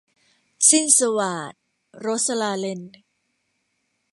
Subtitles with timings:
[0.69, 1.53] สิ้นสวาท-
[1.99, 2.81] โรสลาเรน